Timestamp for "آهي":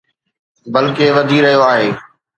1.71-1.89